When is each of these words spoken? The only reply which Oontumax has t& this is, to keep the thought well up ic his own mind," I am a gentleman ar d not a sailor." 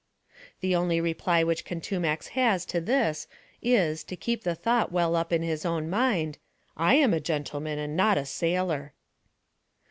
The 0.61 0.75
only 0.75 0.99
reply 0.99 1.43
which 1.43 1.63
Oontumax 1.63 2.29
has 2.29 2.65
t& 2.65 2.79
this 2.79 3.27
is, 3.61 4.03
to 4.05 4.15
keep 4.15 4.41
the 4.43 4.55
thought 4.55 4.91
well 4.91 5.15
up 5.15 5.31
ic 5.31 5.43
his 5.43 5.63
own 5.63 5.91
mind," 5.91 6.39
I 6.75 6.95
am 6.95 7.13
a 7.13 7.19
gentleman 7.19 7.77
ar 7.77 7.85
d 7.85 7.93
not 7.93 8.17
a 8.17 8.25
sailor." 8.25 8.93